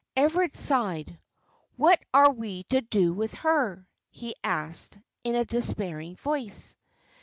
'"Everard 0.27 0.55
sighed. 0.55 1.19
"What 1.75 2.03
are 2.11 2.31
we 2.31 2.63
to 2.71 2.81
do 2.81 3.13
with 3.13 3.35
her?" 3.35 3.87
he 4.09 4.33
asked, 4.43 4.97
in 5.23 5.35
a 5.35 5.45
despairing 5.45 6.15
voice. 6.15 6.75